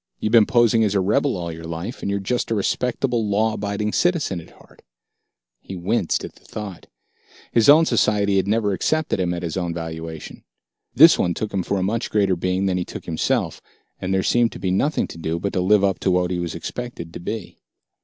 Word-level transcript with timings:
You've 0.19 0.31
been 0.31 0.47
posing 0.47 0.83
as 0.83 0.95
a 0.95 0.99
rebel 0.99 1.37
all 1.37 1.51
your 1.51 1.65
life, 1.67 2.01
and 2.01 2.09
you're 2.09 2.19
just 2.19 2.49
a 2.49 2.55
respectable, 2.55 3.29
law 3.29 3.53
abiding 3.53 3.93
citizen 3.93 4.41
at 4.41 4.49
heart." 4.49 4.81
He 5.59 5.75
winced 5.75 6.25
at 6.25 6.33
the 6.33 6.43
thought. 6.43 6.87
His 7.51 7.69
own 7.69 7.85
society 7.85 8.37
had 8.37 8.47
never 8.47 8.73
accepted 8.73 9.19
him 9.19 9.31
at 9.31 9.43
his 9.43 9.57
own 9.57 9.75
valuation. 9.75 10.43
This 10.95 11.19
one 11.19 11.35
took 11.35 11.53
him 11.53 11.61
for 11.61 11.77
a 11.77 11.83
much 11.83 12.09
greater 12.09 12.35
being 12.35 12.65
than 12.65 12.77
he 12.79 12.83
took 12.83 13.05
himself, 13.05 13.61
and 13.99 14.11
there 14.11 14.23
seemed 14.23 14.51
to 14.53 14.59
be 14.59 14.71
nothing 14.71 15.07
to 15.07 15.19
do 15.19 15.37
but 15.37 15.53
to 15.53 15.61
live 15.61 15.83
up 15.83 15.99
to 15.99 16.09
what 16.09 16.31
he 16.31 16.39
was 16.39 16.55
expected 16.55 17.13
to 17.13 17.19
be. 17.19 17.59